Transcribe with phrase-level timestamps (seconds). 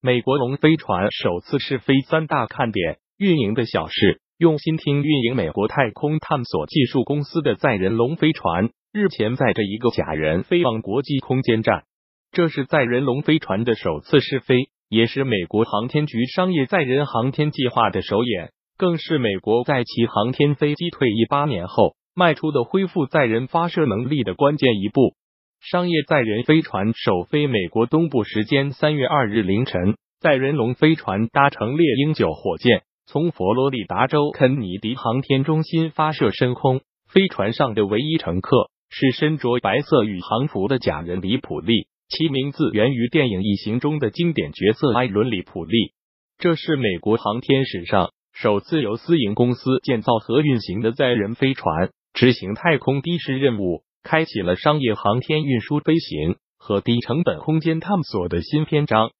[0.00, 4.20] 美国龙飞船首次试飞三大看点：运营的小事。
[4.38, 11.82] 用心听运营美国太空探索技术公司的载人龙飞船，日前载着一个假人飞往国际空间站。
[12.30, 25.16] 这是载人龙飞船的首次试飞，也是美国航天局商业载人航天计划的首演，更是美国在其航天飞机退役八年后迈出的恢复载人发射能力的关键一步。
[25.60, 32.82] 商业载人飞船首飞美国东部时间三月二日凌晨，载人龙飞船搭乘猎鹰九火箭。
[33.06, 45.92] 从佛罗里达州肯尼迪航天中心发射升空，飞船上的唯一乘客是身着白色宇航服的假人里普利，其名字源于电影《异形》中的经典角色艾伦里普利。
[46.38, 59.10] 这是美国航天史上首次由私营公司建造和运行的载人飞船，执行太空的士任务，开启了商业航天运输飞行和低成本空间探索的新篇章。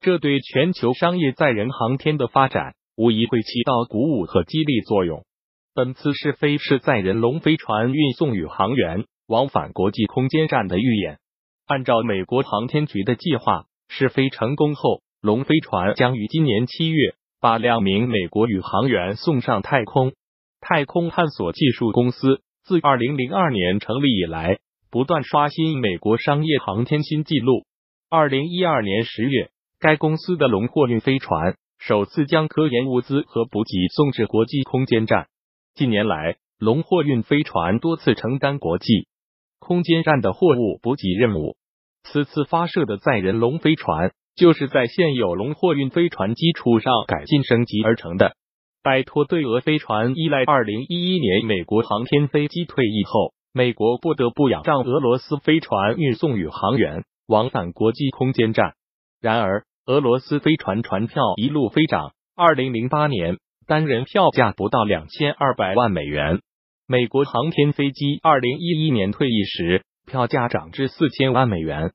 [0.00, 2.74] 这对全球商业载人航天的发展。
[3.00, 5.24] 无疑会起到鼓舞和激励作用。
[5.72, 11.20] 本次试飞是载人龙飞船运送宇航员往返国际空间站的预演。
[11.64, 20.12] 按照美国航天局的计划，试飞成功后，龙飞船将于今年七月把两名美国宇航员送上太空。
[20.60, 24.58] 太空探索技术公司自二零零二年成立以来，
[24.90, 27.64] 不断刷新美国商业航天新纪录。
[28.10, 29.48] 二零一二年十月，
[29.80, 31.56] 该公司的龙货运飞船。
[31.78, 35.28] 首次将科研物资和补给送至国际空间站。
[35.74, 39.06] 近年来，龙货运飞船多次承担国际
[39.58, 41.56] 空间站的货物补给任务。
[42.02, 48.36] 此次发射的载人龙飞船，就是在现有龙货运飞船基础上改进升级而成的。
[48.82, 58.74] 摆脱对俄飞船依赖，二零一一年美国航天飞机退役后，美国不得不仰仗俄罗斯飞船运送宇航员往返国际空间站。
[59.20, 66.40] 然而，俄罗斯飞船船票一路飞涨，二零零八年单人票价不到两千二百万美元。
[66.86, 71.92] 美国航天飞机二零一一年退役时，票价涨至四千万美元，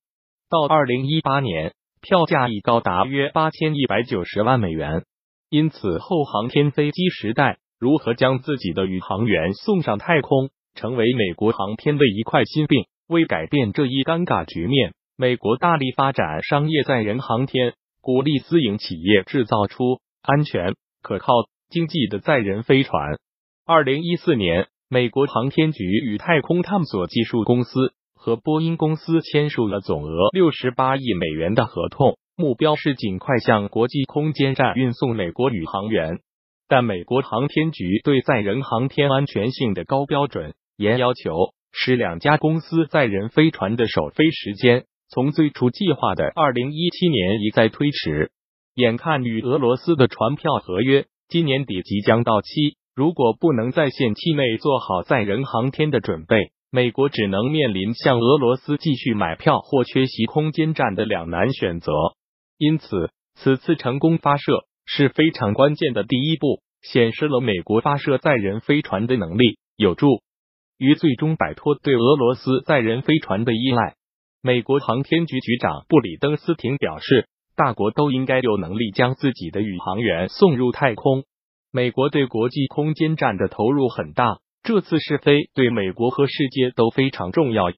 [0.50, 5.06] 到二零一八年，票价已高达约八千一百九十万美元。
[5.54, 12.86] 因此，后航天飞机时代如何将自己的宇航员送上太空，成为美国航天的一块心病。
[13.08, 17.76] 为改变这一尴尬局面，美国大力发展商业载人航天。
[18.02, 21.32] 鼓励私营企业制造出安全、可靠、
[21.70, 23.20] 经济的载人飞船。
[23.64, 36.20] 二零一四年，美国航天局与太空探索技术公司和波音公司签署了总额六十八亿美元的合同，目标是尽快向国际空间站运送美国宇航员。
[36.68, 44.86] 但美国航天局对载人航天安全性的高标准严要求，使两家公司载人飞船的首飞时间。
[45.10, 48.32] 从最初计划的二零一七年一再推迟，
[48.74, 61.92] 眼看与俄罗斯的船票合约今年底即将到期，如果不能在限期内做好载人航天的准备，美国只能面临向俄罗斯继续买票或缺席空间站的两难选择。
[62.58, 70.22] 因此，此次成功发射是非常关键的第一步，显示了美国发射载人飞船的能力，有助
[70.78, 73.96] 于最终摆脱对俄罗斯载人飞船的依赖。
[74.42, 81.24] 美国航天局局长布里登斯廷表示，大国都应该有能力将自己的宇航员送入太空。
[81.72, 87.72] 美国对国际空间站的投入很大，这次试飞对美国和世界都非常重要。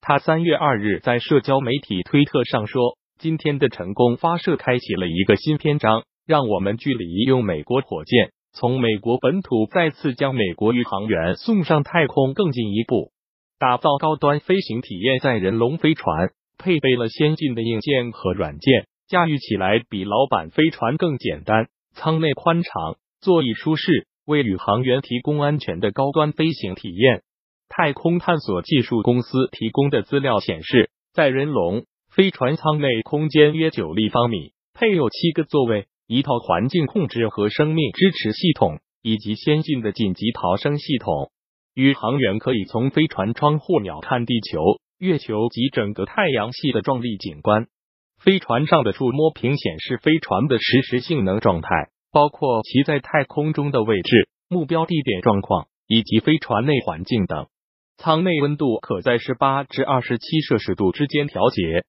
[0.00, 13.12] 他三月二日在社交媒体推特上说：“今天的成功发射开启了一个新篇章，让我们距离用美国火箭从美国本土再次将美国宇航员送上太空更进一步。”
[13.60, 21.68] 打造高端飞行体验载人龙飞船，配备了先进的硬件和软件，驾驭起来比老版飞船更简单。
[21.94, 27.22] 舱内宽敞，座椅舒适，为宇航员提供安全的高端飞行体验。
[27.68, 31.84] 太空探索技术公司提供的资料显示，载人龙
[32.14, 41.30] 飞船舱内空间约九立方米，配有七个座位、一套环境控制和生命支持系统，以及先进的紧急逃生系统。
[41.72, 44.60] 宇航员可以从飞船窗户鸟瞰地球、
[44.98, 47.68] 月球及整个太阳系的壮丽景观。
[48.20, 51.68] 飞船上的触摸屏显示飞船的实时性能状态，
[52.12, 57.46] 包括其在太空中的位置、目标地点状况以及飞船内环境等。
[57.96, 61.86] 舱内温度可在十八至二十七摄氏度之间调节。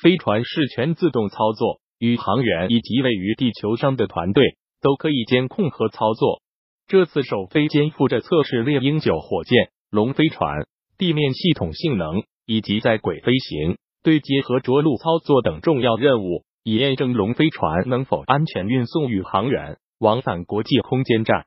[0.00, 6.42] 飞船是全自动操作，宇航员以及位于地球上的团队都可以监控和操作。
[6.88, 10.66] 这次首飞肩负着测试猎鹰九火箭、龙飞船
[10.98, 16.44] 地面系统性能以及在轨飞行、对接和着陆操作等重要任务。
[16.64, 21.44] 以验证龙飞船能否安全运送宇航员往返国际空间站。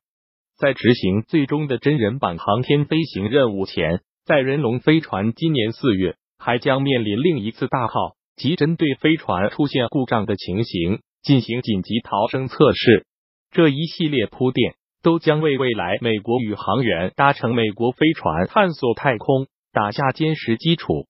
[0.58, 7.94] 在执行最终的真人版航天飞行任务前，载人龙飞船今年四月还将面临另一次大号，
[8.36, 13.06] 即针对飞船出现故障的情形进行紧急逃生测试。
[13.52, 21.08] 这一系列铺垫都将为未来美国宇航员搭乘美国飞船探索太空打下坚实基础。